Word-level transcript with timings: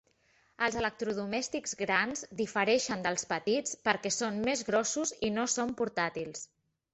El 0.67 0.75
electrodomèstics 0.77 1.75
grans 1.81 2.23
difereixen 2.39 3.03
dels 3.09 3.27
petits 3.35 3.77
perquè 3.89 4.13
són 4.17 4.41
més 4.49 4.65
grossos 4.71 5.13
i 5.29 5.31
no 5.37 5.47
són 5.59 5.77
portàtils. 5.85 6.43